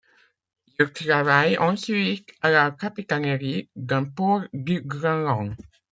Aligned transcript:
Il 0.79 0.91
travaille 0.91 1.59
ensuite 1.59 2.33
à 2.41 2.49
la 2.49 2.71
capitainerie 2.71 3.69
d'un 3.75 4.03
port 4.03 4.41
du 4.51 4.81
Groenland. 4.81 5.55